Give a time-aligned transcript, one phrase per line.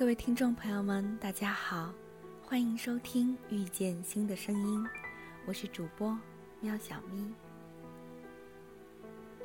[0.00, 1.92] 各位听众朋友们，大家好，
[2.42, 4.82] 欢迎收听《遇见新的声音》，
[5.44, 6.18] 我是主播
[6.62, 7.30] 喵小咪。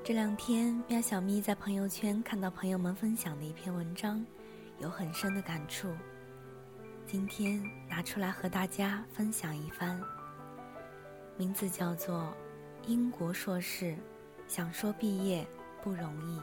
[0.01, 4.25] 这两天，喵小咪在朋友圈看到朋友们分享的一篇文章，
[4.79, 5.93] 有很深的感触，
[7.05, 10.01] 今天拿出来和大家分享一番。
[11.35, 12.33] 名字叫做
[12.87, 13.93] 《英国硕士
[14.47, 15.45] 想说毕业
[15.83, 16.39] 不容易》。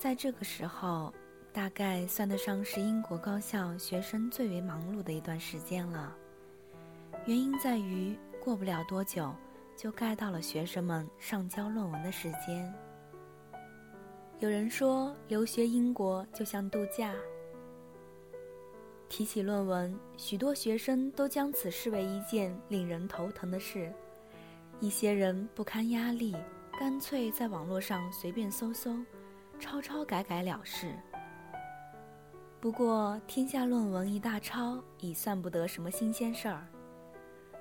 [0.00, 1.12] 在这个时候，
[1.52, 6.16] 大概算得上是英国高校学生最为忙碌的一段时间了。
[7.26, 9.30] 原因在于，过不了多久，
[9.76, 12.74] 就该到了学生们上交论文的时间。
[14.38, 17.12] 有人说，留学英国就像度假。
[19.10, 23.92] 提起论文，许多学生都将此视为一件令人头疼的事。
[24.80, 26.34] 一些人不堪压力，
[26.78, 28.96] 干脆在网络上随便搜搜。
[29.60, 30.92] 抄抄改改了事。
[32.60, 36.66] 不过，天下论文一大抄，已算不得什么新鲜事儿。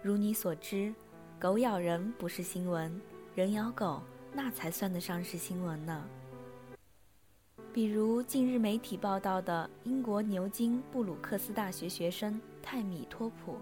[0.01, 0.93] 如你所知，
[1.39, 2.99] 狗咬人不是新闻，
[3.35, 4.01] 人咬狗
[4.33, 6.03] 那才算得上是新闻呢。
[7.71, 13.57] 比如近日媒体报道的英国牛津布鲁克斯大学学生泰米托普，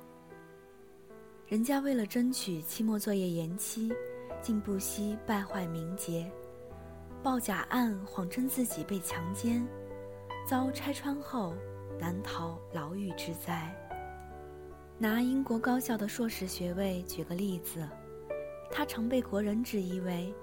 [1.47, 3.91] 人家为了争取期末作业延期，
[4.41, 6.31] 竟不惜败坏名节。
[7.27, 9.67] 报假案，谎称自己被强奸，
[10.47, 11.53] 遭拆穿后
[11.99, 13.69] 难逃牢狱之灾。
[14.97, 17.85] 拿英国高校的硕士学位举个例子，
[18.71, 20.33] 他常被国人质疑为：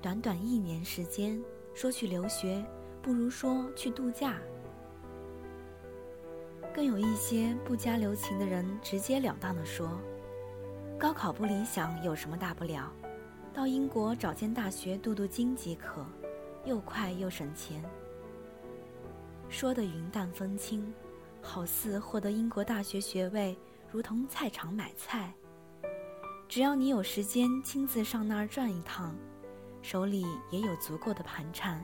[0.00, 1.38] 短短一年时间
[1.74, 2.64] 说去留学，
[3.02, 4.38] 不如说去度假。
[6.74, 10.00] 更有一些不加留情的人直截了当地说：
[10.98, 12.90] 高考不理想有什么大不了？
[13.52, 16.04] 到英国找间大学镀镀金即可，
[16.64, 17.82] 又快又省钱。
[19.48, 20.92] 说的云淡风轻，
[21.42, 23.56] 好似获得英国大学学位
[23.90, 25.32] 如同菜场买菜。
[26.48, 29.14] 只要你有时间亲自上那儿转一趟，
[29.82, 31.82] 手里也有足够的盘缠，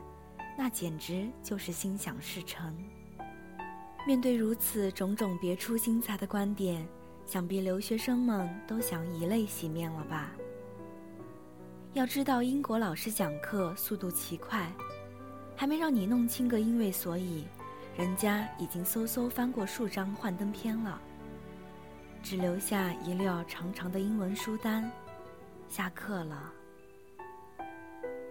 [0.57, 2.77] 那简直就是心想事成。
[4.07, 6.87] 面对如此种种别出心裁的观点，
[7.25, 10.31] 想必留学生们都想以泪洗面了吧。
[11.97, 14.71] 要知道，英国老师讲课速度奇快，
[15.57, 17.47] 还没让你弄清个因为所以，
[17.97, 21.01] 人家已经嗖嗖翻过数张幻灯片了，
[22.23, 24.93] 只留下一溜长长的英文书单。
[25.71, 26.53] 下课了。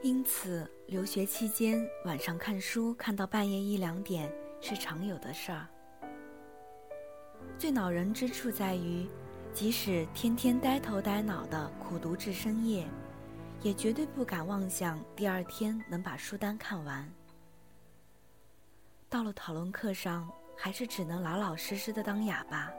[0.04, 5.66] 因此，留学期间晚上看书看到半夜一两点是常有的事儿。
[7.58, 9.08] 最恼人之处在于，
[9.52, 12.88] 即使天天呆头呆脑的苦读至深夜。
[13.66, 17.12] 也绝对不敢妄想第二天能把书单看完。
[19.10, 22.72] 到了讨论课上，还是只能老老实实的当哑巴。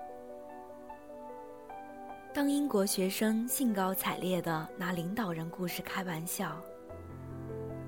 [2.33, 6.63] 当英国学生兴高采烈的拿领导人故事开玩笑，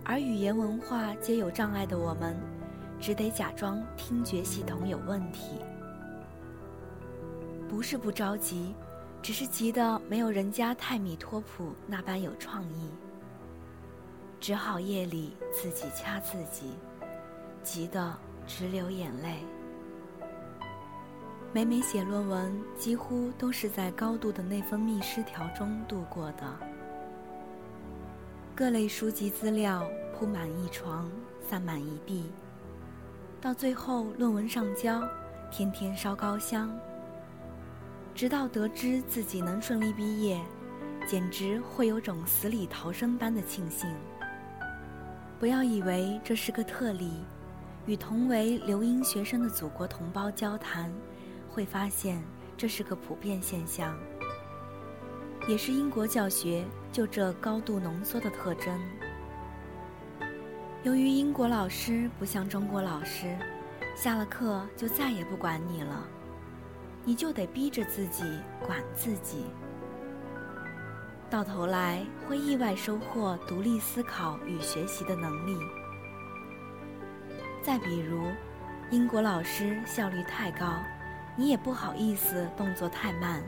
[0.05, 2.37] 而语言文化皆有障碍的我们，
[2.99, 5.61] 只得假装听觉系统有问题。
[7.69, 8.75] 不是不着急。
[9.21, 12.89] 只是急得没有人家泰米托普那般有创意，
[14.41, 16.73] 只好夜里自己掐自己，
[17.63, 19.39] 急得直流眼泪。
[21.53, 26.45] 每每写论文，几乎都是在高度的内分泌失调中度过的。
[28.55, 31.11] 各类书籍资料铺满一床，
[31.49, 32.31] 散满一地，
[33.41, 35.03] 到最后论文上交，
[35.51, 36.71] 天天烧高香。
[38.19, 40.41] 直到得知自己能顺利毕业，
[41.07, 43.89] 简直会有种死里逃生般的庆幸。
[45.39, 47.13] 不要以为这是个特例，
[47.87, 50.93] 与同为留英学生的祖国同胞交谈，
[51.49, 52.21] 会发现
[52.57, 53.97] 这是个普遍现象，
[55.47, 58.77] 也是英国教学就这高度浓缩的特征。
[60.83, 63.39] 由于英国老师不像中国老师，
[63.95, 66.05] 下了课就再也不管你了。
[67.09, 68.23] 你就得逼着自己
[68.67, 69.47] 管自己，
[71.31, 75.57] 到头来会意外收获独立思考与学习的能力。
[77.63, 78.27] 再比如，
[78.91, 80.75] 英国老师效率太高，
[81.35, 83.43] 你也不好意思动作太慢，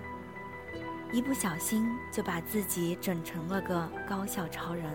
[1.13, 4.87] 一不小心就把自己整成了个高效超人。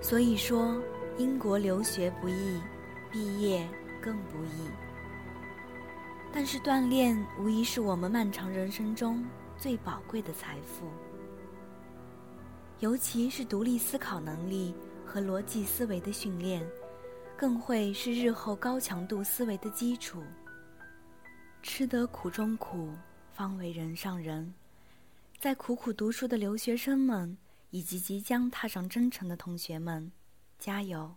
[0.00, 0.80] 所以说，
[1.18, 2.60] 英国留学不易，
[3.10, 3.68] 毕业
[4.00, 4.70] 更不易。
[6.32, 9.24] 但是锻炼无疑是我们漫长人生中
[9.58, 10.86] 最宝贵的财富，
[12.78, 14.74] 尤其是独立思考能力
[15.04, 16.64] 和逻辑思维的训练，
[17.36, 20.22] 更会是日后高强度思维的基础。
[21.62, 22.90] 吃得苦中苦，
[23.32, 24.54] 方为人上人。
[25.38, 27.36] 在苦苦读书的留学生们，
[27.70, 30.10] 以及即将踏上征程的同学们，
[30.58, 31.14] 加油！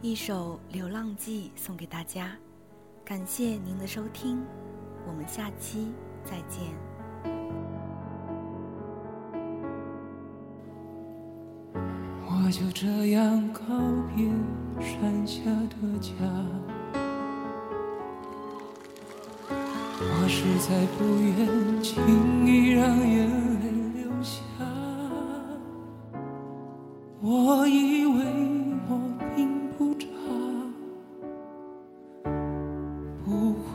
[0.00, 2.30] 一首《流浪记》送给大家，
[3.04, 4.40] 感谢您的收听，
[5.04, 5.88] 我们下期
[6.24, 6.72] 再见。
[11.74, 13.60] 我就这样告
[14.14, 14.30] 别
[14.80, 16.14] 山下的家，
[19.50, 23.28] 我实在不愿轻易让眼
[23.60, 23.87] 泪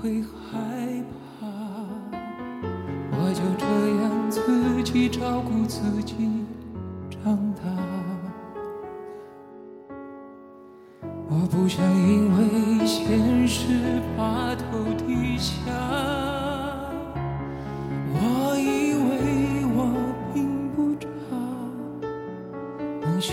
[0.03, 1.01] 会害
[1.39, 1.47] 怕，
[3.09, 3.65] 我就这
[4.01, 6.13] 样自己照顾自己
[7.09, 7.61] 长大。
[11.29, 14.63] 我不想因为现实把头
[15.07, 15.53] 低下，
[18.11, 19.79] 我以为我
[20.33, 21.07] 并不差，
[22.99, 23.31] 能学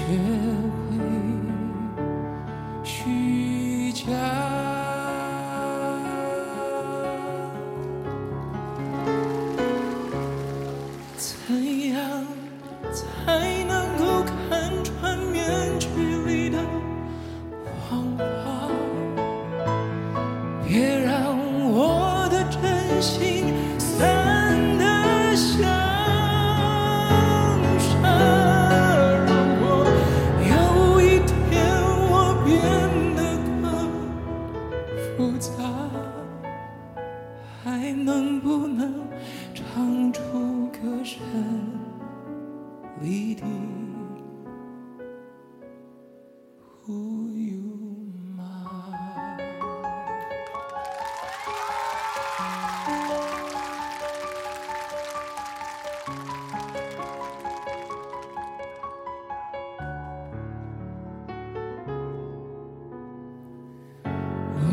[13.30, 13.59] 我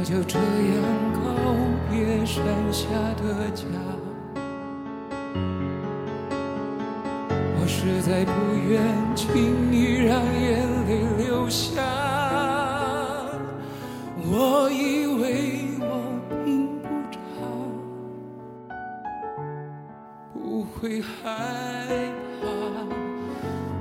[0.07, 0.45] 就这样
[1.15, 1.19] 告
[1.92, 2.88] 别山下
[3.18, 3.65] 的家，
[7.59, 8.81] 我实在不愿
[9.18, 11.83] 轻易让眼泪流下。
[14.31, 15.92] 我以为我
[16.45, 17.19] 并不差，
[20.33, 21.12] 不会害
[22.39, 22.48] 怕，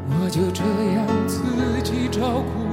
[0.08, 0.64] 我就这
[0.96, 1.38] 样自
[1.84, 2.65] 己照顾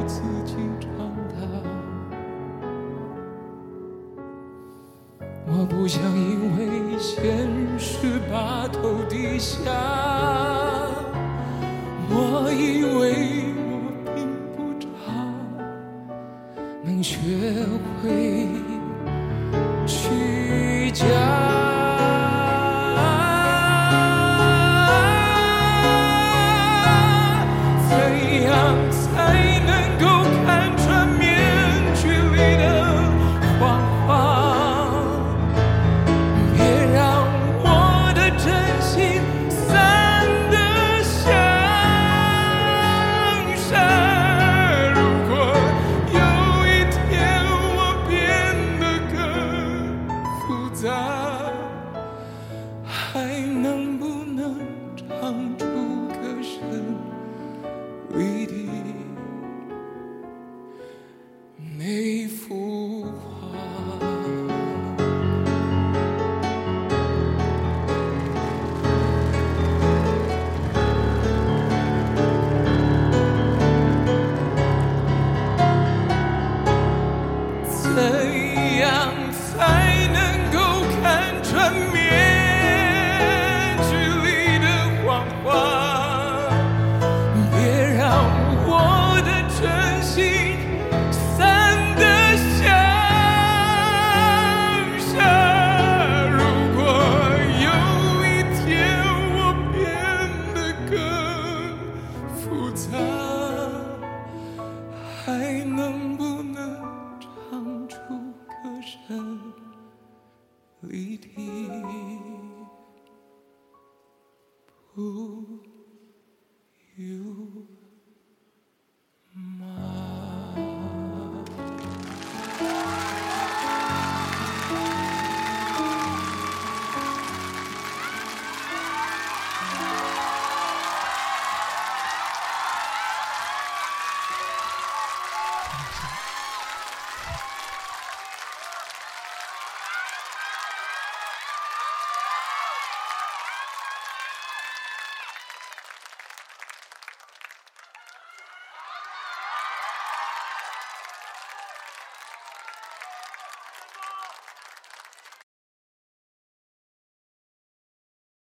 [5.56, 7.48] 我不想因为现
[7.78, 9.62] 实把头低下，
[12.10, 13.70] 我以为我
[14.16, 14.18] 并
[14.56, 14.86] 不差，
[16.84, 17.18] 能学
[18.02, 18.48] 会
[19.86, 21.43] 虚假。